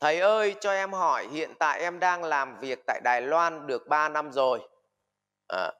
Thầy 0.00 0.20
ơi 0.20 0.54
cho 0.60 0.72
em 0.72 0.92
hỏi 0.92 1.28
hiện 1.32 1.54
tại 1.58 1.80
em 1.80 2.00
đang 2.00 2.24
làm 2.24 2.58
việc 2.60 2.78
tại 2.86 3.00
Đài 3.04 3.22
Loan 3.22 3.66
được 3.66 3.88
3 3.88 4.08
năm 4.08 4.32
rồi. 4.32 4.60
À, 5.48 5.72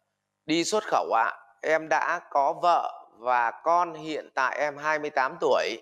đi 0.47 0.65
xuất 0.65 0.85
khẩu 0.85 1.13
ạ. 1.13 1.25
À. 1.25 1.37
Em 1.63 1.89
đã 1.89 2.21
có 2.31 2.53
vợ 2.63 3.09
và 3.19 3.51
con 3.65 3.95
hiện 3.95 4.31
tại 4.35 4.59
em 4.59 4.77
28 4.77 5.37
tuổi. 5.41 5.79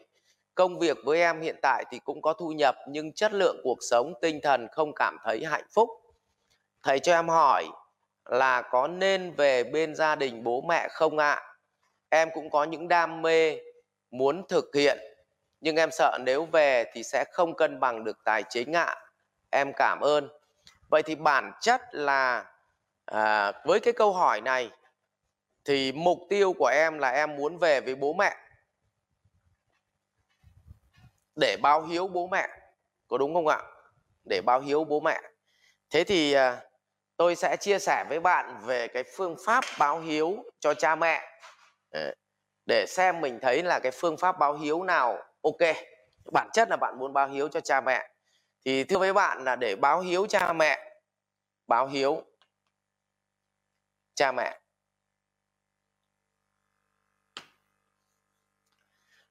Công 0.54 0.78
việc 0.78 0.96
với 1.04 1.20
em 1.20 1.40
hiện 1.40 1.56
tại 1.62 1.84
thì 1.90 1.98
cũng 1.98 2.22
có 2.22 2.32
thu 2.32 2.48
nhập 2.48 2.76
nhưng 2.88 3.12
chất 3.12 3.32
lượng 3.32 3.60
cuộc 3.64 3.78
sống 3.90 4.12
tinh 4.22 4.40
thần 4.42 4.68
không 4.72 4.94
cảm 4.94 5.18
thấy 5.24 5.44
hạnh 5.44 5.66
phúc. 5.74 5.90
Thầy 6.82 6.98
cho 6.98 7.12
em 7.14 7.28
hỏi 7.28 7.64
là 8.24 8.62
có 8.62 8.88
nên 8.88 9.34
về 9.36 9.64
bên 9.64 9.94
gia 9.94 10.14
đình 10.14 10.44
bố 10.44 10.60
mẹ 10.60 10.88
không 10.90 11.18
ạ? 11.18 11.34
À? 11.34 11.54
Em 12.08 12.28
cũng 12.34 12.50
có 12.50 12.64
những 12.64 12.88
đam 12.88 13.22
mê 13.22 13.58
muốn 14.10 14.48
thực 14.48 14.74
hiện 14.74 14.98
nhưng 15.66 15.76
em 15.76 15.90
sợ 15.90 16.18
nếu 16.24 16.44
về 16.44 16.84
thì 16.92 17.02
sẽ 17.02 17.24
không 17.32 17.56
cân 17.56 17.80
bằng 17.80 18.04
được 18.04 18.24
tài 18.24 18.42
chính 18.42 18.72
ạ. 18.72 18.84
À. 18.84 18.96
Em 19.50 19.72
cảm 19.76 20.00
ơn. 20.00 20.28
Vậy 20.90 21.02
thì 21.02 21.14
bản 21.14 21.52
chất 21.60 21.80
là 21.92 22.44
à, 23.06 23.52
với 23.64 23.80
cái 23.80 23.92
câu 23.92 24.12
hỏi 24.12 24.40
này 24.40 24.70
thì 25.64 25.92
mục 25.92 26.18
tiêu 26.28 26.52
của 26.52 26.66
em 26.66 26.98
là 26.98 27.10
em 27.10 27.36
muốn 27.36 27.58
về 27.58 27.80
với 27.80 27.94
bố 27.94 28.12
mẹ 28.12 28.36
để 31.40 31.56
báo 31.62 31.82
hiếu 31.82 32.08
bố 32.08 32.26
mẹ 32.26 32.48
có 33.08 33.18
đúng 33.18 33.34
không 33.34 33.46
ạ 33.46 33.62
để 34.24 34.40
báo 34.46 34.60
hiếu 34.60 34.84
bố 34.84 35.00
mẹ 35.00 35.20
thế 35.90 36.04
thì 36.04 36.32
à, 36.32 36.60
tôi 37.16 37.36
sẽ 37.36 37.56
chia 37.56 37.78
sẻ 37.78 38.04
với 38.08 38.20
bạn 38.20 38.60
về 38.64 38.88
cái 38.88 39.04
phương 39.16 39.36
pháp 39.46 39.64
báo 39.78 40.00
hiếu 40.00 40.44
cho 40.60 40.74
cha 40.74 40.94
mẹ 40.94 41.22
ờ, 41.90 42.14
để 42.66 42.86
xem 42.88 43.20
mình 43.20 43.38
thấy 43.42 43.62
là 43.62 43.78
cái 43.78 43.92
phương 43.92 44.16
pháp 44.16 44.38
báo 44.38 44.54
hiếu 44.54 44.82
nào 44.82 45.25
ok, 45.42 45.76
bản 46.32 46.48
chất 46.52 46.68
là 46.68 46.76
bạn 46.76 46.98
muốn 46.98 47.12
báo 47.12 47.28
hiếu 47.28 47.48
cho 47.48 47.60
cha 47.60 47.80
mẹ. 47.80 48.10
Thì 48.64 48.84
thưa 48.84 48.98
với 48.98 49.12
bạn 49.12 49.44
là 49.44 49.56
để 49.56 49.76
báo 49.76 50.00
hiếu 50.00 50.26
cha 50.26 50.52
mẹ, 50.52 51.00
báo 51.66 51.86
hiếu 51.86 52.22
cha 54.14 54.32
mẹ. 54.32 54.60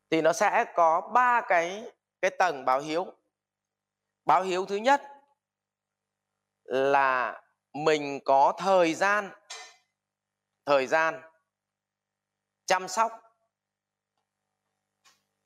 Thì 0.09 0.22
nó 0.22 0.34
sẽ 0.34 0.66
có 0.75 1.02
ba 1.14 1.42
cái 1.47 1.92
cái 2.22 2.31
tầng 2.31 2.66
báo 2.66 2.80
hiếu. 2.80 3.06
Báo 4.25 4.44
hiếu 4.44 4.66
thứ 4.66 4.75
nhất 4.75 5.02
là 6.64 7.42
mình 7.73 8.19
có 8.25 8.53
thời 8.58 8.94
gian 8.94 9.30
thời 10.66 10.88
gian 10.88 11.22
chăm 12.66 12.88
sóc 12.88 13.25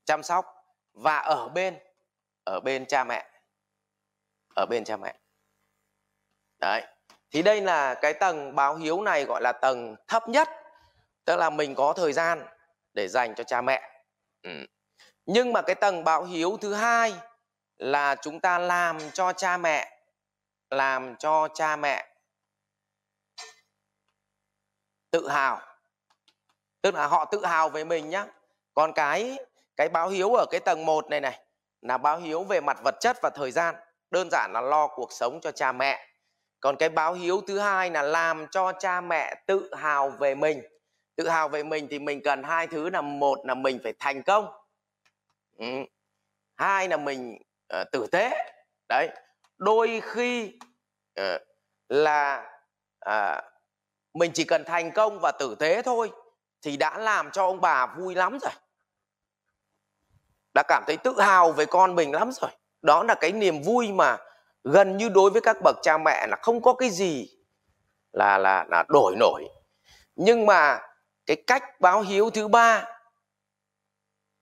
chăm 0.09 0.23
sóc 0.23 0.45
và 0.93 1.17
ở 1.17 1.49
bên 1.49 1.79
ở 2.43 2.59
bên 2.59 2.85
cha 2.85 3.03
mẹ. 3.03 3.29
Ở 4.55 4.65
bên 4.65 4.83
cha 4.83 4.97
mẹ. 4.97 5.15
Đấy. 6.59 6.83
Thì 7.31 7.41
đây 7.41 7.61
là 7.61 7.95
cái 8.01 8.13
tầng 8.13 8.55
báo 8.55 8.75
hiếu 8.75 9.01
này 9.01 9.25
gọi 9.25 9.41
là 9.41 9.51
tầng 9.51 9.95
thấp 10.07 10.29
nhất, 10.29 10.49
tức 11.25 11.35
là 11.35 11.49
mình 11.49 11.75
có 11.75 11.93
thời 11.93 12.13
gian 12.13 12.45
để 12.93 13.07
dành 13.07 13.35
cho 13.35 13.43
cha 13.43 13.61
mẹ. 13.61 14.03
Ừ. 14.43 14.65
nhưng 15.25 15.53
mà 15.53 15.61
cái 15.61 15.75
tầng 15.75 16.03
báo 16.03 16.23
hiếu 16.23 16.57
thứ 16.61 16.73
hai 16.73 17.13
là 17.77 18.15
chúng 18.15 18.39
ta 18.39 18.59
làm 18.59 19.11
cho 19.11 19.33
cha 19.33 19.57
mẹ, 19.57 20.01
làm 20.69 21.15
cho 21.15 21.47
cha 21.53 21.75
mẹ 21.75 22.15
tự 25.11 25.29
hào. 25.29 25.61
Tức 26.81 26.95
là 26.95 27.07
họ 27.07 27.25
tự 27.25 27.45
hào 27.45 27.69
về 27.69 27.83
mình 27.83 28.09
nhá. 28.09 28.25
Còn 28.73 28.93
cái 28.93 29.37
cái 29.79 29.89
báo 29.89 30.09
hiếu 30.09 30.33
ở 30.33 30.45
cái 30.51 30.59
tầng 30.59 30.85
1 30.85 31.09
này 31.09 31.21
này 31.21 31.39
là 31.81 31.97
báo 31.97 32.17
hiếu 32.19 32.43
về 32.43 32.61
mặt 32.61 32.77
vật 32.83 32.95
chất 32.99 33.17
và 33.21 33.29
thời 33.29 33.51
gian 33.51 33.75
đơn 34.11 34.29
giản 34.31 34.51
là 34.53 34.61
lo 34.61 34.87
cuộc 34.87 35.11
sống 35.11 35.39
cho 35.41 35.51
cha 35.51 35.71
mẹ. 35.71 36.07
Còn 36.59 36.75
cái 36.75 36.89
báo 36.89 37.13
hiếu 37.13 37.41
thứ 37.47 37.59
hai 37.59 37.91
là 37.91 38.01
làm 38.01 38.47
cho 38.51 38.71
cha 38.71 39.01
mẹ 39.01 39.35
tự 39.45 39.69
hào 39.77 40.09
về 40.09 40.35
mình. 40.35 40.61
Tự 41.15 41.27
hào 41.27 41.49
về 41.49 41.63
mình 41.63 41.87
thì 41.91 41.99
mình 41.99 42.21
cần 42.23 42.43
hai 42.43 42.67
thứ 42.67 42.89
là 42.89 43.01
một 43.01 43.39
là 43.45 43.53
mình 43.53 43.79
phải 43.83 43.93
thành 43.99 44.23
công. 44.23 44.47
Ừ. 45.57 45.65
hai 46.55 46.87
là 46.87 46.97
mình 46.97 47.37
uh, 47.81 47.91
tử 47.91 48.07
tế. 48.11 48.53
Đấy. 48.89 49.09
Đôi 49.57 50.01
khi 50.03 50.57
uh, 51.19 51.41
là 51.89 52.51
uh, 53.09 53.43
mình 54.13 54.31
chỉ 54.33 54.43
cần 54.43 54.63
thành 54.65 54.91
công 54.91 55.19
và 55.21 55.31
tử 55.39 55.55
tế 55.59 55.81
thôi 55.81 56.11
thì 56.61 56.77
đã 56.77 56.97
làm 56.97 57.31
cho 57.31 57.45
ông 57.45 57.61
bà 57.61 57.85
vui 57.85 58.15
lắm 58.15 58.37
rồi 58.41 58.51
đã 60.53 60.63
cảm 60.67 60.83
thấy 60.87 60.97
tự 60.97 61.21
hào 61.21 61.51
về 61.51 61.65
con 61.65 61.95
mình 61.95 62.11
lắm 62.11 62.31
rồi. 62.31 62.51
Đó 62.81 63.03
là 63.03 63.15
cái 63.15 63.31
niềm 63.31 63.61
vui 63.61 63.91
mà 63.91 64.17
gần 64.63 64.97
như 64.97 65.09
đối 65.09 65.29
với 65.29 65.41
các 65.41 65.57
bậc 65.63 65.75
cha 65.81 65.97
mẹ 65.97 66.27
là 66.27 66.37
không 66.41 66.61
có 66.61 66.73
cái 66.73 66.89
gì 66.89 67.37
là 68.11 68.37
là 68.37 68.65
là 68.69 68.83
đổi 68.87 69.15
nổi. 69.19 69.49
Nhưng 70.15 70.45
mà 70.45 70.79
cái 71.25 71.43
cách 71.47 71.81
báo 71.81 72.01
hiếu 72.01 72.29
thứ 72.29 72.47
ba 72.47 72.85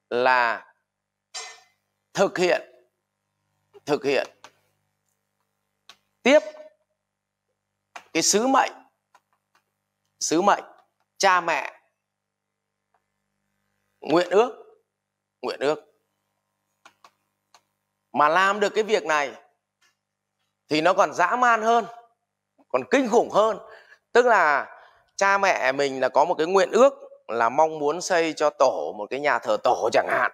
là 0.10 0.74
thực 2.14 2.38
hiện 2.38 2.62
thực 3.86 4.04
hiện. 4.04 4.28
Tiếp 6.24 6.40
cái 8.14 8.24
sứ 8.24 8.48
mệnh 8.48 8.72
sứ 10.20 10.42
mệnh 10.42 10.64
cha 11.18 11.42
mẹ 11.42 11.80
nguyện 14.00 14.30
ước 14.30 14.80
nguyện 15.42 15.60
ước 15.60 15.87
mà 18.18 18.30
làm 18.30 18.60
được 18.60 18.70
cái 18.70 18.84
việc 18.84 19.06
này 19.06 19.32
thì 20.70 20.82
nó 20.82 20.94
còn 20.94 21.14
dã 21.14 21.36
man 21.36 21.62
hơn 21.62 21.86
còn 22.70 22.84
kinh 22.92 23.10
khủng 23.10 23.30
hơn. 23.30 23.58
Tức 24.12 24.26
là 24.26 24.68
cha 25.16 25.38
mẹ 25.38 25.72
mình 25.72 26.00
là 26.00 26.10
có 26.10 26.26
một 26.26 26.34
cái 26.34 26.48
nguyện 26.48 26.72
ước 26.72 26.94
là 27.28 27.50
mong 27.50 27.80
muốn 27.80 28.02
xây 28.02 28.34
cho 28.34 28.50
tổ 28.50 28.94
một 28.98 29.08
cái 29.10 29.20
nhà 29.20 29.40
thờ 29.40 29.58
tổ 29.64 29.90
chẳng 29.94 30.08
hạn. 30.10 30.32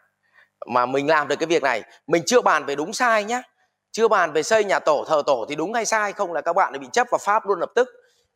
Mà 0.66 0.86
mình 0.86 1.08
làm 1.08 1.28
được 1.28 1.36
cái 1.36 1.48
việc 1.48 1.64
này 1.64 1.84
mình 2.08 2.24
chưa 2.26 2.42
bàn 2.42 2.66
về 2.66 2.76
đúng 2.76 2.94
sai 2.94 3.24
nhé 3.24 3.42
chưa 3.92 4.08
bàn 4.08 4.32
về 4.32 4.44
xây 4.44 4.64
nhà 4.64 4.80
tổ 4.80 5.06
thờ 5.08 5.24
tổ 5.26 5.46
thì 5.50 5.56
đúng 5.56 5.74
hay 5.74 5.86
sai 5.86 6.14
không 6.14 6.34
là 6.34 6.42
các 6.42 6.54
bạn 6.54 6.80
bị 6.80 6.88
chấp 6.92 7.08
vào 7.12 7.20
pháp 7.20 7.48
luôn 7.48 7.60
lập 7.60 7.70
tức. 7.76 7.90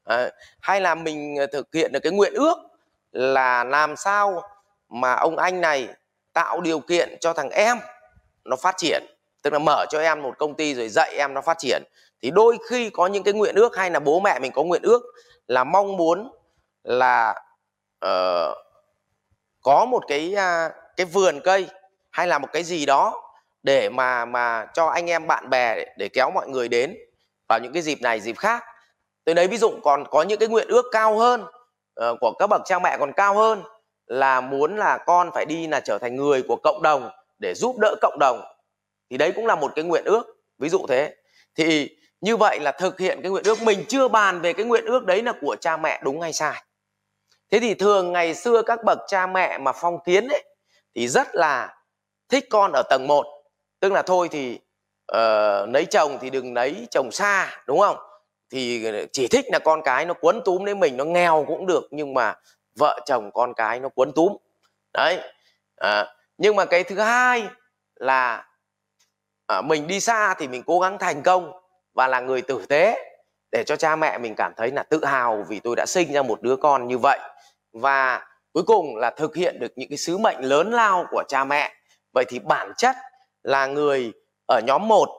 À, 0.03 0.29
hay 0.61 0.81
là 0.81 0.95
mình 0.95 1.35
ờ, 1.35 1.47
thực 1.47 1.67
hiện 1.73 1.91
được 1.91 1.99
cái 2.03 2.11
nguyện 2.11 2.33
ước 2.33 2.57
là 3.11 3.63
làm 3.63 3.95
sao 3.95 4.41
mà 4.89 5.13
ông 5.13 5.37
anh 5.37 5.61
này 5.61 5.87
tạo 6.33 6.61
điều 6.61 6.79
kiện 6.79 7.17
cho 7.21 7.33
thằng 7.33 7.49
em 7.49 7.77
nó 8.45 8.55
phát 8.55 8.77
triển 8.77 9.16
tức 9.47 9.53
là 9.53 9.59
mở 9.59 9.85
cho 9.89 9.99
em 9.99 10.21
một 10.21 10.37
công 10.37 10.53
ty 10.53 10.75
rồi 10.75 10.89
dạy 10.89 11.13
em 11.17 11.33
nó 11.33 11.41
phát 11.41 11.57
triển. 11.57 11.83
Thì 12.21 12.31
đôi 12.31 12.57
khi 12.69 12.89
có 12.89 13.07
những 13.07 13.23
cái 13.23 13.33
nguyện 13.33 13.55
ước 13.55 13.77
hay 13.77 13.91
là 13.91 13.99
bố 13.99 14.19
mẹ 14.19 14.39
mình 14.39 14.51
có 14.51 14.63
nguyện 14.63 14.81
ước 14.81 15.03
là 15.47 15.63
mong 15.63 15.97
muốn 15.97 16.31
là 16.83 17.29
uh, 18.05 18.57
có 19.63 19.85
một 19.85 20.03
cái 20.07 20.35
uh, 20.35 20.71
cái 20.97 21.05
vườn 21.05 21.39
cây 21.43 21.67
hay 22.11 22.27
là 22.27 22.37
một 22.37 22.47
cái 22.53 22.63
gì 22.63 22.85
đó 22.85 23.31
để 23.63 23.89
mà 23.89 24.25
mà 24.25 24.67
cho 24.73 24.87
anh 24.87 25.09
em 25.09 25.27
bạn 25.27 25.49
bè 25.49 25.75
để, 25.75 25.93
để 25.97 26.07
kéo 26.07 26.31
mọi 26.31 26.47
người 26.47 26.67
đến 26.67 26.97
vào 27.49 27.59
những 27.59 27.73
cái 27.73 27.81
dịp 27.81 28.01
này 28.01 28.19
dịp 28.19 28.37
khác. 28.37 28.63
Từ 29.25 29.33
đấy 29.33 29.47
ví 29.47 29.57
dụ 29.57 29.71
còn 29.83 30.03
có 30.09 30.21
những 30.21 30.39
cái 30.39 30.49
nguyện 30.49 30.67
ước 30.67 30.85
cao 30.91 31.17
hơn 31.17 31.41
uh, 31.41 32.17
của 32.21 32.33
các 32.39 32.47
bậc 32.47 32.61
cha 32.65 32.79
mẹ 32.79 32.97
còn 32.99 33.13
cao 33.13 33.33
hơn 33.33 33.63
là 34.07 34.41
muốn 34.41 34.77
là 34.77 34.97
con 34.97 35.31
phải 35.33 35.45
đi 35.45 35.67
là 35.67 35.79
trở 35.79 35.97
thành 35.97 36.15
người 36.15 36.43
của 36.47 36.57
cộng 36.63 36.81
đồng 36.81 37.09
để 37.39 37.53
giúp 37.53 37.75
đỡ 37.79 37.95
cộng 38.01 38.17
đồng 38.19 38.56
thì 39.09 39.17
đấy 39.17 39.31
cũng 39.35 39.45
là 39.45 39.55
một 39.55 39.71
cái 39.75 39.85
nguyện 39.85 40.03
ước 40.05 40.23
ví 40.59 40.69
dụ 40.69 40.85
thế. 40.87 41.15
Thì 41.55 41.97
như 42.21 42.37
vậy 42.37 42.59
là 42.59 42.71
thực 42.71 42.99
hiện 42.99 43.19
cái 43.21 43.31
nguyện 43.31 43.43
ước 43.43 43.61
mình 43.61 43.85
chưa 43.87 44.07
bàn 44.07 44.41
về 44.41 44.53
cái 44.53 44.65
nguyện 44.65 44.85
ước 44.85 45.05
đấy 45.05 45.23
là 45.23 45.33
của 45.41 45.55
cha 45.61 45.77
mẹ 45.77 46.01
đúng 46.03 46.21
hay 46.21 46.33
sai. 46.33 46.63
Thế 47.51 47.59
thì 47.59 47.73
thường 47.73 48.11
ngày 48.11 48.35
xưa 48.35 48.61
các 48.61 48.83
bậc 48.83 48.97
cha 49.07 49.27
mẹ 49.27 49.57
mà 49.57 49.71
phong 49.71 50.03
kiến 50.05 50.27
ấy 50.27 50.43
thì 50.95 51.07
rất 51.07 51.27
là 51.35 51.75
thích 52.29 52.45
con 52.49 52.71
ở 52.71 52.83
tầng 52.89 53.07
1 53.07 53.25
tức 53.79 53.91
là 53.91 54.01
thôi 54.01 54.27
thì 54.31 54.59
uh, 55.13 55.69
lấy 55.69 55.85
chồng 55.85 56.17
thì 56.21 56.29
đừng 56.29 56.53
lấy 56.53 56.87
chồng 56.91 57.11
xa 57.11 57.63
đúng 57.67 57.79
không? 57.79 57.97
Thì 58.49 58.85
ờ, 58.85 59.05
chỉ 59.11 59.27
thích 59.27 59.45
là 59.51 59.59
con 59.59 59.81
cái 59.85 60.05
nó 60.05 60.13
quấn 60.13 60.41
túm 60.45 60.65
đến 60.65 60.79
mình 60.79 60.97
nó 60.97 61.05
nghèo 61.05 61.45
cũng 61.47 61.65
được 61.65 61.87
nhưng 61.91 62.13
mà 62.13 62.35
vợ 62.79 62.99
chồng 63.05 63.31
con 63.33 63.53
cái 63.53 63.79
nó 63.79 63.89
quấn 63.89 64.11
túm. 64.11 64.37
Đấy 64.93 65.19
à, 65.75 66.05
nhưng 66.37 66.55
mà 66.55 66.65
cái 66.65 66.83
thứ 66.83 66.99
hai 66.99 67.43
là 67.95 68.47
à, 69.47 69.61
mình 69.61 69.87
đi 69.87 69.99
xa 69.99 70.33
thì 70.33 70.47
mình 70.47 70.63
cố 70.67 70.79
gắng 70.79 70.97
thành 70.99 71.23
công 71.23 71.51
và 71.93 72.07
là 72.07 72.19
người 72.19 72.41
tử 72.41 72.65
tế 72.69 73.03
để 73.51 73.63
cho 73.63 73.75
cha 73.75 73.95
mẹ 73.95 74.17
mình 74.17 74.35
cảm 74.37 74.53
thấy 74.57 74.71
là 74.71 74.83
tự 74.83 75.05
hào 75.05 75.45
vì 75.49 75.59
tôi 75.59 75.75
đã 75.75 75.85
sinh 75.87 76.13
ra 76.13 76.21
một 76.21 76.41
đứa 76.41 76.55
con 76.55 76.87
như 76.87 76.97
vậy. 76.97 77.19
Và 77.73 78.27
cuối 78.53 78.63
cùng 78.63 78.95
là 78.95 79.09
thực 79.09 79.35
hiện 79.35 79.59
được 79.59 79.71
những 79.75 79.89
cái 79.89 79.97
sứ 79.97 80.17
mệnh 80.17 80.39
lớn 80.39 80.71
lao 80.71 81.05
của 81.11 81.23
cha 81.27 81.43
mẹ. 81.43 81.73
Vậy 82.13 82.25
thì 82.29 82.39
bản 82.39 82.73
chất 82.77 82.95
là 83.43 83.67
người 83.67 84.13
ở 84.45 84.61
nhóm 84.67 84.87
1 84.87 85.09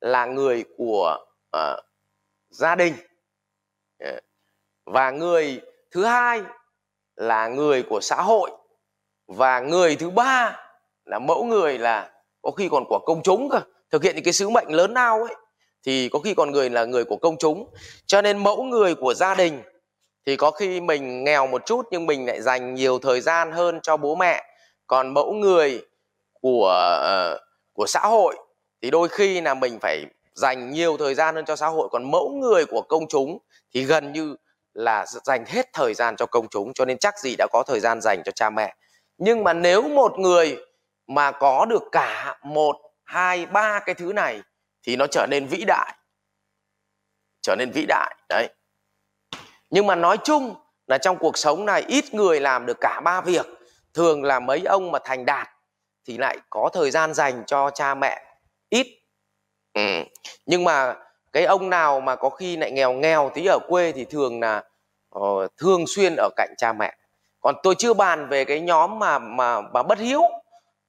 là 0.00 0.26
người 0.26 0.64
của 0.76 1.18
uh, 1.56 1.84
gia 2.50 2.74
đình. 2.74 2.94
Ờ, 3.98 4.20
và 4.86 5.10
người 5.10 5.60
thứ 5.90 6.04
hai 6.04 6.42
là 7.16 7.48
người 7.48 7.82
của 7.82 8.00
xã 8.00 8.16
hội. 8.16 8.50
Và 9.26 9.60
người 9.60 9.96
thứ 9.96 10.10
ba 10.10 10.60
là 11.04 11.18
mẫu 11.18 11.44
người 11.44 11.78
là 11.78 12.21
có 12.42 12.50
khi 12.50 12.68
còn 12.68 12.84
của 12.88 12.98
công 13.06 13.22
chúng 13.22 13.48
cơ. 13.48 13.60
Thực 13.90 14.02
hiện 14.02 14.14
những 14.14 14.24
cái 14.24 14.32
sứ 14.32 14.48
mệnh 14.48 14.68
lớn 14.68 14.92
lao 14.92 15.22
ấy 15.22 15.34
thì 15.86 16.08
có 16.08 16.18
khi 16.18 16.34
còn 16.34 16.50
người 16.50 16.70
là 16.70 16.84
người 16.84 17.04
của 17.04 17.16
công 17.16 17.36
chúng. 17.38 17.66
Cho 18.06 18.22
nên 18.22 18.38
mẫu 18.38 18.62
người 18.62 18.94
của 18.94 19.14
gia 19.14 19.34
đình 19.34 19.62
thì 20.26 20.36
có 20.36 20.50
khi 20.50 20.80
mình 20.80 21.24
nghèo 21.24 21.46
một 21.46 21.66
chút 21.66 21.86
nhưng 21.90 22.06
mình 22.06 22.26
lại 22.26 22.42
dành 22.42 22.74
nhiều 22.74 22.98
thời 22.98 23.20
gian 23.20 23.52
hơn 23.52 23.80
cho 23.82 23.96
bố 23.96 24.14
mẹ. 24.14 24.44
Còn 24.86 25.14
mẫu 25.14 25.32
người 25.32 25.82
của 26.40 26.98
uh, 27.34 27.40
của 27.72 27.86
xã 27.86 28.00
hội 28.00 28.36
thì 28.82 28.90
đôi 28.90 29.08
khi 29.08 29.40
là 29.40 29.54
mình 29.54 29.78
phải 29.80 30.04
dành 30.34 30.70
nhiều 30.70 30.96
thời 30.96 31.14
gian 31.14 31.34
hơn 31.34 31.44
cho 31.44 31.56
xã 31.56 31.66
hội. 31.66 31.88
Còn 31.92 32.10
mẫu 32.10 32.30
người 32.40 32.64
của 32.66 32.82
công 32.88 33.08
chúng 33.08 33.38
thì 33.74 33.84
gần 33.84 34.12
như 34.12 34.36
là 34.74 35.06
dành 35.24 35.44
hết 35.46 35.72
thời 35.72 35.94
gian 35.94 36.16
cho 36.16 36.26
công 36.26 36.48
chúng. 36.48 36.72
Cho 36.72 36.84
nên 36.84 36.98
chắc 36.98 37.18
gì 37.18 37.34
đã 37.38 37.46
có 37.52 37.62
thời 37.66 37.80
gian 37.80 38.00
dành 38.00 38.22
cho 38.24 38.32
cha 38.32 38.50
mẹ. 38.50 38.74
Nhưng 39.18 39.44
mà 39.44 39.52
nếu 39.52 39.82
một 39.82 40.18
người 40.18 40.56
mà 41.14 41.32
có 41.32 41.64
được 41.64 41.82
cả 41.92 42.38
một 42.42 42.76
hai 43.04 43.46
ba 43.46 43.80
cái 43.80 43.94
thứ 43.94 44.12
này 44.12 44.42
thì 44.82 44.96
nó 44.96 45.06
trở 45.06 45.26
nên 45.30 45.46
vĩ 45.46 45.64
đại. 45.66 45.94
Trở 47.42 47.56
nên 47.58 47.70
vĩ 47.70 47.84
đại 47.88 48.16
đấy. 48.28 48.48
Nhưng 49.70 49.86
mà 49.86 49.94
nói 49.94 50.18
chung 50.24 50.54
là 50.86 50.98
trong 50.98 51.18
cuộc 51.18 51.38
sống 51.38 51.66
này 51.66 51.84
ít 51.88 52.14
người 52.14 52.40
làm 52.40 52.66
được 52.66 52.76
cả 52.80 53.00
ba 53.04 53.20
việc. 53.20 53.46
Thường 53.94 54.24
là 54.24 54.40
mấy 54.40 54.60
ông 54.64 54.92
mà 54.92 54.98
thành 55.04 55.24
đạt 55.24 55.48
thì 56.06 56.18
lại 56.18 56.38
có 56.50 56.70
thời 56.72 56.90
gian 56.90 57.14
dành 57.14 57.44
cho 57.46 57.70
cha 57.70 57.94
mẹ 57.94 58.22
ít. 58.68 58.86
Ừ. 59.74 60.04
nhưng 60.46 60.64
mà 60.64 60.94
cái 61.32 61.44
ông 61.44 61.70
nào 61.70 62.00
mà 62.00 62.16
có 62.16 62.30
khi 62.30 62.56
lại 62.56 62.72
nghèo 62.72 62.92
nghèo 62.92 63.30
tí 63.34 63.46
ở 63.46 63.58
quê 63.68 63.92
thì 63.92 64.04
thường 64.04 64.40
là 64.40 64.64
uh, 65.18 65.56
thường 65.56 65.84
xuyên 65.86 66.16
ở 66.16 66.28
cạnh 66.36 66.54
cha 66.58 66.72
mẹ. 66.72 66.96
Còn 67.40 67.54
tôi 67.62 67.74
chưa 67.78 67.94
bàn 67.94 68.28
về 68.28 68.44
cái 68.44 68.60
nhóm 68.60 68.98
mà 68.98 69.18
mà 69.18 69.60
mà 69.60 69.82
bất 69.82 69.98
hiếu 69.98 70.22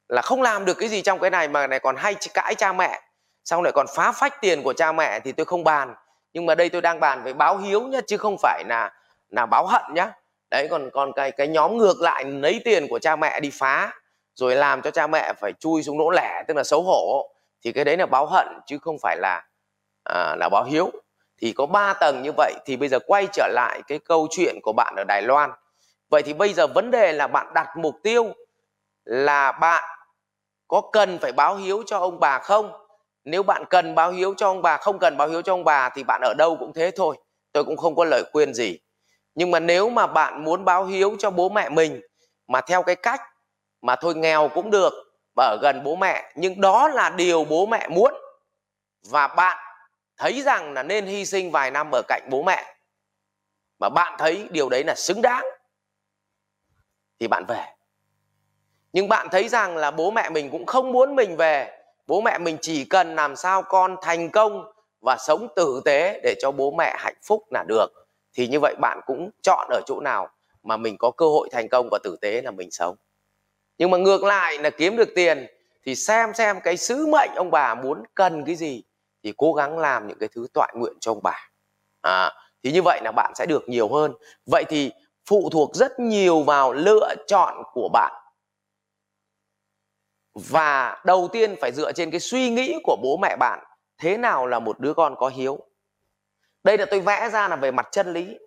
là 0.09 0.21
không 0.21 0.41
làm 0.41 0.65
được 0.65 0.73
cái 0.73 0.89
gì 0.89 1.01
trong 1.01 1.19
cái 1.19 1.29
này 1.29 1.47
mà 1.47 1.67
này 1.67 1.79
còn 1.79 1.95
hay 1.95 2.15
cãi 2.33 2.55
cha 2.55 2.73
mẹ. 2.73 3.01
Xong 3.44 3.63
lại 3.63 3.71
còn 3.75 3.85
phá 3.95 4.11
phách 4.11 4.41
tiền 4.41 4.63
của 4.63 4.73
cha 4.73 4.91
mẹ 4.91 5.19
thì 5.19 5.31
tôi 5.31 5.45
không 5.45 5.63
bàn. 5.63 5.95
Nhưng 6.33 6.45
mà 6.45 6.55
đây 6.55 6.69
tôi 6.69 6.81
đang 6.81 7.00
bàn 7.00 7.23
về 7.23 7.33
báo 7.33 7.57
hiếu 7.57 7.81
nhá 7.81 8.00
chứ 8.07 8.17
không 8.17 8.35
phải 8.41 8.63
là 8.67 8.91
là 9.29 9.45
báo 9.45 9.65
hận 9.67 9.81
nhá. 9.94 10.11
Đấy 10.51 10.67
còn 10.71 10.89
còn 10.94 11.11
cái 11.13 11.31
cái 11.31 11.47
nhóm 11.47 11.77
ngược 11.77 12.01
lại 12.01 12.23
lấy 12.25 12.61
tiền 12.65 12.88
của 12.89 13.00
cha 13.00 13.15
mẹ 13.15 13.39
đi 13.39 13.50
phá 13.53 13.94
rồi 14.35 14.55
làm 14.55 14.81
cho 14.81 14.91
cha 14.91 15.07
mẹ 15.07 15.33
phải 15.41 15.53
chui 15.59 15.83
xuống 15.83 16.00
lỗ 16.00 16.09
lẻ 16.09 16.44
tức 16.47 16.57
là 16.57 16.63
xấu 16.63 16.83
hổ. 16.83 17.29
Thì 17.63 17.71
cái 17.71 17.85
đấy 17.85 17.97
là 17.97 18.05
báo 18.05 18.25
hận 18.25 18.47
chứ 18.65 18.77
không 18.81 18.97
phải 19.01 19.17
là 19.17 19.41
à, 20.03 20.35
là 20.39 20.50
báo 20.51 20.63
hiếu. 20.63 20.91
Thì 21.41 21.53
có 21.57 21.65
ba 21.65 21.94
tầng 21.94 22.21
như 22.23 22.31
vậy 22.38 22.53
thì 22.65 22.77
bây 22.77 22.89
giờ 22.89 23.00
quay 23.07 23.27
trở 23.33 23.47
lại 23.47 23.81
cái 23.88 24.00
câu 24.00 24.27
chuyện 24.31 24.59
của 24.63 24.73
bạn 24.77 24.94
ở 24.97 25.03
Đài 25.07 25.21
Loan. 25.21 25.51
Vậy 26.09 26.21
thì 26.25 26.33
bây 26.33 26.53
giờ 26.53 26.67
vấn 26.67 26.91
đề 26.91 27.13
là 27.13 27.27
bạn 27.27 27.53
đặt 27.53 27.67
mục 27.77 27.95
tiêu 28.03 28.33
là 29.05 29.51
bạn 29.51 29.83
có 30.67 30.81
cần 30.94 31.19
phải 31.19 31.31
báo 31.31 31.55
hiếu 31.55 31.83
cho 31.85 32.00
ông 32.00 32.19
bà 32.19 32.39
không? 32.39 32.71
Nếu 33.23 33.44
bạn 33.44 33.63
cần 33.69 33.95
báo 33.95 34.11
hiếu 34.11 34.33
cho 34.38 34.47
ông 34.47 34.61
bà, 34.61 34.77
không 34.77 35.00
cần 35.00 35.17
báo 35.17 35.27
hiếu 35.27 35.41
cho 35.41 35.53
ông 35.53 35.63
bà 35.63 35.89
thì 35.89 36.03
bạn 36.03 36.21
ở 36.23 36.33
đâu 36.38 36.57
cũng 36.59 36.73
thế 36.73 36.91
thôi. 36.95 37.17
Tôi 37.51 37.63
cũng 37.63 37.77
không 37.77 37.95
có 37.95 38.05
lời 38.05 38.23
khuyên 38.33 38.53
gì. 38.53 38.79
Nhưng 39.35 39.51
mà 39.51 39.59
nếu 39.59 39.89
mà 39.89 40.07
bạn 40.07 40.44
muốn 40.44 40.65
báo 40.65 40.85
hiếu 40.85 41.15
cho 41.19 41.31
bố 41.31 41.50
mẹ 41.50 41.69
mình, 41.69 42.01
mà 42.47 42.61
theo 42.61 42.83
cái 42.83 42.95
cách 42.95 43.21
mà 43.81 43.95
thôi 43.95 44.15
nghèo 44.15 44.47
cũng 44.53 44.71
được 44.71 44.94
và 45.35 45.45
ở 45.45 45.57
gần 45.61 45.83
bố 45.83 45.95
mẹ, 45.95 46.33
nhưng 46.35 46.61
đó 46.61 46.88
là 46.88 47.09
điều 47.09 47.45
bố 47.45 47.65
mẹ 47.65 47.88
muốn, 47.88 48.13
và 49.09 49.27
bạn 49.27 49.57
thấy 50.17 50.41
rằng 50.41 50.73
là 50.73 50.83
nên 50.83 51.05
hy 51.05 51.25
sinh 51.25 51.51
vài 51.51 51.71
năm 51.71 51.91
ở 51.91 52.01
cạnh 52.07 52.27
bố 52.29 52.44
mẹ, 52.44 52.75
mà 53.79 53.89
bạn 53.89 54.15
thấy 54.17 54.47
điều 54.51 54.69
đấy 54.69 54.83
là 54.88 54.95
xứng 54.95 55.21
đáng, 55.21 55.45
thì 57.19 57.27
bạn 57.27 57.45
về 57.47 57.65
nhưng 58.94 59.10
bạn 59.10 59.28
thấy 59.31 59.50
rằng 59.50 59.78
là 59.78 59.92
bố 59.92 60.12
mẹ 60.12 60.30
mình 60.30 60.50
cũng 60.50 60.66
không 60.66 60.92
muốn 60.92 61.16
mình 61.16 61.36
về. 61.38 61.80
Bố 62.07 62.22
mẹ 62.22 62.38
mình 62.38 62.57
chỉ 62.62 62.86
cần 62.86 63.16
làm 63.16 63.36
sao 63.36 63.63
con 63.63 63.95
thành 64.01 64.30
công 64.30 64.72
và 65.01 65.18
sống 65.19 65.48
tử 65.56 65.81
tế 65.86 66.19
để 66.24 66.36
cho 66.42 66.51
bố 66.51 66.72
mẹ 66.72 66.95
hạnh 66.98 67.18
phúc 67.24 67.44
là 67.51 67.63
được. 67.68 67.88
Thì 68.34 68.48
như 68.48 68.60
vậy 68.60 68.75
bạn 68.81 69.00
cũng 69.06 69.30
chọn 69.44 69.68
ở 69.72 69.81
chỗ 69.86 70.00
nào 70.00 70.30
mà 70.63 70.78
mình 70.78 70.95
có 71.00 71.12
cơ 71.12 71.25
hội 71.25 71.50
thành 71.51 71.68
công 71.72 71.88
và 71.92 72.00
tử 72.04 72.18
tế 72.22 72.42
là 72.42 72.51
mình 72.51 72.72
sống. 72.72 72.95
Nhưng 73.78 73.92
mà 73.92 73.98
ngược 73.98 74.24
lại 74.24 74.57
là 74.57 74.69
kiếm 74.69 74.98
được 74.98 75.10
tiền 75.16 75.48
thì 75.86 75.96
xem 75.96 76.34
xem 76.34 76.60
cái 76.63 76.78
sứ 76.78 77.07
mệnh 77.07 77.30
ông 77.36 77.51
bà 77.51 77.75
muốn 77.75 78.04
cần 78.16 78.46
cái 78.46 78.56
gì 78.56 78.84
thì 79.24 79.34
cố 79.38 79.54
gắng 79.54 79.80
làm 79.80 80.07
những 80.07 80.18
cái 80.19 80.30
thứ 80.36 80.48
tọa 80.54 80.68
nguyện 80.75 80.94
cho 81.00 81.12
ông 81.12 81.24
bà. 81.24 81.50
À, 82.01 82.31
thì 82.63 82.72
như 82.72 82.81
vậy 82.81 83.01
là 83.04 83.12
bạn 83.12 83.31
sẽ 83.36 83.46
được 83.46 83.69
nhiều 83.69 83.88
hơn. 83.88 84.13
Vậy 84.46 84.63
thì 84.69 84.92
phụ 85.30 85.50
thuộc 85.50 85.75
rất 85.75 86.00
nhiều 86.00 86.42
vào 86.42 86.74
lựa 86.74 87.16
chọn 87.28 87.63
của 87.74 87.89
bạn 87.94 88.23
và 90.35 91.01
đầu 91.06 91.30
tiên 91.31 91.56
phải 91.62 91.71
dựa 91.71 91.91
trên 91.91 92.12
cái 92.12 92.19
suy 92.19 92.50
nghĩ 92.50 92.80
của 92.83 92.97
bố 93.03 93.18
mẹ 93.21 93.35
bạn 93.39 93.59
thế 93.97 94.18
nào 94.18 94.47
là 94.47 94.59
một 94.59 94.80
đứa 94.80 94.94
con 94.94 95.15
có 95.18 95.27
hiếu? 95.27 95.59
Đây 96.63 96.77
là 96.77 96.85
tôi 96.85 97.00
vẽ 97.00 97.30
ra 97.30 97.47
là 97.47 97.56
về 97.56 97.71
mặt 97.71 97.88
chân 97.91 98.13
lý 98.13 98.38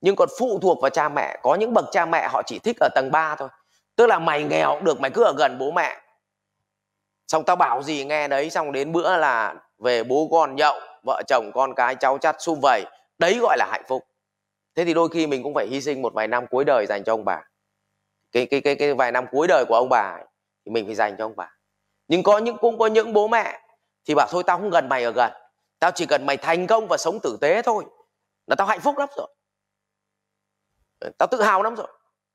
nhưng 0.00 0.16
còn 0.16 0.28
phụ 0.38 0.58
thuộc 0.62 0.80
vào 0.80 0.90
cha 0.90 1.08
mẹ. 1.08 1.38
Có 1.42 1.54
những 1.54 1.74
bậc 1.74 1.84
cha 1.92 2.06
mẹ 2.06 2.28
họ 2.28 2.42
chỉ 2.46 2.58
thích 2.58 2.76
ở 2.80 2.88
tầng 2.94 3.10
3 3.10 3.36
thôi. 3.36 3.48
Tức 3.96 4.06
là 4.06 4.18
mày 4.18 4.44
nghèo 4.44 4.74
cũng 4.74 4.84
được 4.84 5.00
mày 5.00 5.10
cứ 5.10 5.24
ở 5.24 5.34
gần 5.38 5.58
bố 5.58 5.70
mẹ. 5.70 6.00
Xong 7.28 7.44
tao 7.44 7.56
bảo 7.56 7.82
gì 7.82 8.04
nghe 8.04 8.28
đấy 8.28 8.50
xong 8.50 8.72
đến 8.72 8.92
bữa 8.92 9.16
là 9.16 9.54
về 9.78 10.04
bố 10.04 10.28
con 10.32 10.56
nhậu 10.56 10.80
vợ 11.06 11.22
chồng 11.28 11.50
con 11.54 11.74
cái 11.74 11.94
cháu 11.94 12.18
chắt 12.18 12.36
sum 12.38 12.58
vầy. 12.62 12.84
Đấy 13.18 13.38
gọi 13.42 13.56
là 13.58 13.66
hạnh 13.70 13.84
phúc. 13.88 14.04
Thế 14.74 14.84
thì 14.84 14.94
đôi 14.94 15.08
khi 15.08 15.26
mình 15.26 15.42
cũng 15.42 15.54
phải 15.54 15.66
hy 15.66 15.80
sinh 15.80 16.02
một 16.02 16.14
vài 16.14 16.28
năm 16.28 16.46
cuối 16.46 16.64
đời 16.64 16.86
dành 16.88 17.04
cho 17.04 17.12
ông 17.12 17.24
bà. 17.24 17.42
Cái 18.32 18.46
cái 18.46 18.60
cái 18.60 18.74
cái 18.74 18.94
vài 18.94 19.12
năm 19.12 19.26
cuối 19.30 19.46
đời 19.46 19.64
của 19.68 19.74
ông 19.74 19.88
bà 19.88 20.16
ấy, 20.18 20.24
thì 20.64 20.72
mình 20.72 20.86
phải 20.86 20.94
dành 20.94 21.16
cho 21.18 21.24
ông 21.24 21.36
bà. 21.36 21.56
Nhưng 22.08 22.22
có 22.22 22.38
những, 22.38 22.56
cũng 22.60 22.78
có 22.78 22.86
những 22.86 23.12
bố 23.12 23.28
mẹ 23.28 23.60
thì 24.04 24.14
bảo 24.14 24.28
thôi 24.30 24.42
tao 24.46 24.58
không 24.58 24.70
gần 24.70 24.88
mày 24.88 25.04
ở 25.04 25.12
gần. 25.12 25.32
Tao 25.78 25.90
chỉ 25.90 26.06
cần 26.06 26.26
mày 26.26 26.36
thành 26.36 26.66
công 26.66 26.86
và 26.88 26.96
sống 26.96 27.18
tử 27.22 27.38
tế 27.40 27.62
thôi 27.62 27.84
là 28.46 28.56
tao 28.56 28.66
hạnh 28.66 28.80
phúc 28.80 28.98
lắm 28.98 29.08
rồi. 29.16 29.34
Tao 31.18 31.26
tự 31.26 31.42
hào 31.42 31.62
lắm 31.62 31.74
rồi. 31.74 31.86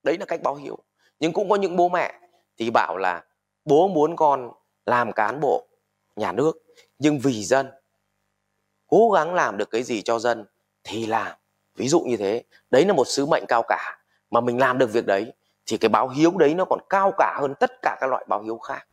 Đấy 0.04 0.18
là 0.18 0.26
cách 0.26 0.42
báo 0.44 0.56
hiếu. 0.56 0.78
Nhưng 1.20 1.34
cũng 1.34 1.50
có 1.50 1.56
những 1.56 1.76
bố 1.76 1.90
mẹ 1.90 2.20
thì 2.58 2.70
bảo 2.70 2.98
là 2.98 3.24
bố 3.66 3.88
muốn 3.88 4.16
con 4.16 4.52
làm 4.86 5.14
cán 5.14 5.40
bộ 5.40 5.68
nhà 6.16 6.32
nước, 6.32 6.58
nhưng 7.00 7.20
vì 7.20 7.44
dân, 7.44 7.72
cố 8.88 9.12
gắng 9.12 9.34
làm 9.34 9.58
được 9.58 9.70
cái 9.72 9.84
gì 9.84 10.02
cho 10.02 10.20
dân 10.20 10.46
thì 10.84 11.06
làm. 11.06 11.38
Ví 11.76 11.88
dụ 11.88 12.00
như 12.00 12.18
thế. 12.18 12.44
Đấy 12.70 12.86
là 12.86 12.94
một 12.94 13.08
sứ 13.08 13.26
mệnh 13.26 13.46
cao 13.48 13.64
cả 13.68 14.00
mà 14.30 14.42
mình 14.42 14.60
làm 14.60 14.78
được 14.78 14.94
việc 14.94 15.06
đấy 15.06 15.34
thì 15.66 15.78
cái 15.78 15.90
báo 15.90 16.08
hiếu 16.08 16.32
đấy 16.38 16.54
nó 16.54 16.66
còn 16.66 16.80
cao 16.90 17.12
cả 17.18 17.38
hơn 17.42 17.54
tất 17.60 17.72
cả 17.82 17.98
các 18.02 18.08
loại 18.08 18.26
báo 18.28 18.42
hiếu 18.42 18.58
khác 18.58 18.88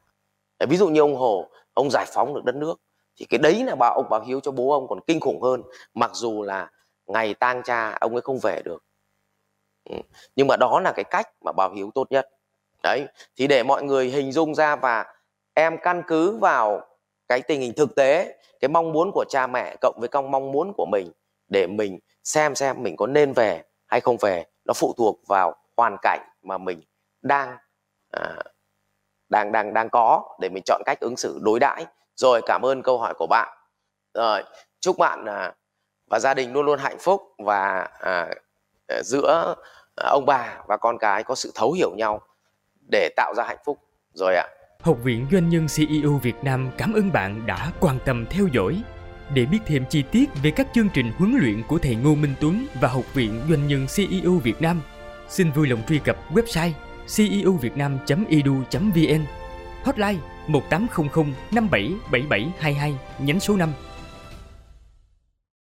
ví 0.69 0.77
dụ 0.77 0.89
như 0.89 1.01
ông 1.01 1.17
hồ, 1.17 1.49
ông 1.75 1.91
giải 1.91 2.07
phóng 2.13 2.35
được 2.35 2.45
đất 2.45 2.55
nước, 2.55 2.81
thì 3.17 3.27
cái 3.31 3.39
đấy 3.39 3.65
là 3.65 3.75
báo 3.75 3.95
ông 3.95 4.09
báo 4.11 4.21
hiếu 4.21 4.41
cho 4.41 4.51
bố 4.51 4.73
ông 4.73 4.89
còn 4.89 5.01
kinh 5.07 5.21
khủng 5.21 5.43
hơn, 5.43 5.63
mặc 5.95 6.11
dù 6.15 6.43
là 6.43 6.71
ngày 7.07 7.35
tang 7.35 7.63
cha 7.63 7.97
ông 8.01 8.13
ấy 8.13 8.21
không 8.21 8.39
về 8.43 8.63
được 8.65 8.85
ừ. 9.91 9.97
nhưng 10.37 10.47
mà 10.47 10.57
đó 10.57 10.81
là 10.81 10.93
cái 10.97 11.05
cách 11.05 11.29
mà 11.45 11.53
báo 11.53 11.73
hiếu 11.77 11.91
tốt 11.95 12.07
nhất 12.11 12.29
đấy, 12.83 13.07
thì 13.37 13.47
để 13.47 13.63
mọi 13.63 13.83
người 13.83 14.09
hình 14.09 14.33
dung 14.33 14.55
ra 14.55 14.77
và 14.77 15.15
em 15.55 15.77
căn 15.83 16.03
cứ 16.07 16.37
vào 16.37 16.81
cái 17.29 17.43
tình 17.43 17.61
hình 17.61 17.73
thực 17.77 17.95
tế, 17.97 18.39
cái 18.61 18.69
mong 18.69 18.93
muốn 18.93 19.11
của 19.15 19.25
cha 19.29 19.47
mẹ 19.47 19.77
cộng 19.81 19.97
với 20.01 20.09
công 20.09 20.31
mong 20.31 20.53
muốn 20.53 20.73
của 20.77 20.87
mình 20.93 21.13
để 21.49 21.67
mình 21.67 21.99
xem 22.25 22.55
xem 22.55 22.83
mình 22.83 22.97
có 22.97 23.07
nên 23.07 23.33
về 23.33 23.63
hay 23.87 24.01
không 24.01 24.17
về, 24.21 24.45
nó 24.65 24.75
phụ 24.75 24.95
thuộc 24.97 25.21
vào 25.27 25.55
hoàn 25.83 25.97
cảnh 26.03 26.21
mà 26.43 26.59
mình 26.59 26.83
đang 27.23 27.57
à, 28.11 28.37
đang 29.29 29.53
đang 29.53 29.75
đang 29.75 29.89
có 29.91 30.37
để 30.41 30.49
mình 30.49 30.63
chọn 30.67 30.83
cách 30.87 31.01
ứng 31.01 31.17
xử 31.17 31.39
đối 31.43 31.61
đãi. 31.61 31.87
Rồi 32.17 32.41
cảm 32.47 32.63
ơn 32.65 32.83
câu 32.83 32.99
hỏi 32.99 33.15
của 33.19 33.27
bạn. 33.31 33.59
Rồi 34.15 34.43
chúc 34.81 34.99
bạn 34.99 35.25
à, 35.27 35.53
và 36.11 36.19
gia 36.19 36.35
đình 36.35 36.53
luôn 36.53 36.67
luôn 36.67 36.79
hạnh 36.79 36.99
phúc 37.01 37.23
và 37.39 37.89
à, 38.01 38.29
à 38.89 39.03
giữa 39.05 39.55
à, 39.97 40.11
ông 40.11 40.27
bà 40.27 40.63
và 40.67 40.77
con 40.77 40.99
cái 40.99 41.25
có 41.25 41.35
sự 41.35 41.53
thấu 41.55 41.73
hiểu 41.73 41.91
nhau 41.97 42.21
để 42.91 43.09
tạo 43.17 43.35
ra 43.37 43.45
hạnh 43.45 43.63
phúc. 43.65 43.79
Rồi 44.15 44.37
ạ. 44.37 44.47
Học 44.81 44.97
viện 45.05 45.27
Doanh 45.33 45.49
nhân 45.49 45.67
CEO 45.77 46.21
Việt 46.23 46.37
Nam 46.43 46.71
cảm 46.79 46.93
ơn 46.93 47.13
bạn 47.13 47.47
đã 47.47 47.73
quan 47.81 47.99
tâm 48.05 48.27
theo 48.31 48.47
dõi. 48.53 48.83
Để 49.35 49.47
biết 49.47 49.59
thêm 49.67 49.85
chi 49.91 50.05
tiết 50.13 50.27
về 50.43 50.51
các 50.57 50.67
chương 50.75 50.89
trình 50.95 51.13
huấn 51.19 51.35
luyện 51.41 51.63
của 51.69 51.79
thầy 51.79 51.95
Ngô 51.95 52.15
Minh 52.15 52.35
Tuấn 52.41 52.67
và 52.81 52.89
Học 52.89 53.05
viện 53.15 53.41
Doanh 53.49 53.67
nhân 53.67 53.87
CEO 53.97 54.33
Việt 54.33 54.63
Nam, 54.63 54.81
xin 55.33 55.51
vui 55.51 55.69
lòng 55.69 55.83
truy 55.89 55.99
cập 55.99 56.33
website 56.33 56.71
ceuvietnam.edu.vn 57.17 59.25
hotline 59.85 60.19
1800 60.47 61.27
577722 61.51 62.95
nhánh 63.19 63.41
số 63.41 63.57
5 63.57 63.73